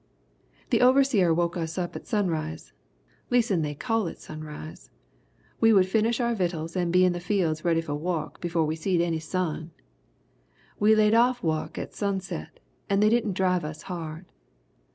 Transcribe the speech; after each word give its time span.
"The 0.71 0.81
overseer 0.81 1.31
woke 1.31 1.55
us 1.55 1.77
up 1.77 1.95
at 1.95 2.07
sunrise 2.07 2.73
leas'n 3.29 3.61
they 3.61 3.75
called 3.75 4.07
it 4.07 4.17
sunrise! 4.19 4.89
We 5.59 5.71
would 5.73 5.85
finish 5.85 6.19
our 6.19 6.33
vittles 6.33 6.75
and 6.75 6.91
be 6.91 7.05
in 7.05 7.13
the 7.13 7.19
fields 7.19 7.63
ready 7.63 7.81
for 7.81 7.93
wuk 7.93 8.41
befo' 8.41 8.63
we 8.65 8.75
seed 8.75 8.99
any 8.99 9.19
sun! 9.19 9.69
We 10.79 10.95
laid 10.95 11.13
off 11.13 11.43
wuk 11.43 11.77
at 11.77 11.93
sunset 11.93 12.59
and 12.89 13.03
they 13.03 13.09
didn't 13.09 13.33
drive 13.33 13.63
us 13.63 13.83
hard. 13.83 14.25